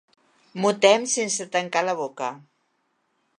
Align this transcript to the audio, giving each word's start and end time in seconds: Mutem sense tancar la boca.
Mutem 0.63 1.05
sense 1.15 1.47
tancar 1.57 1.85
la 1.91 1.95
boca. 2.01 2.31